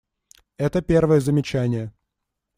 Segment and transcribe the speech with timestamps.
[0.57, 1.93] Это первое замечание.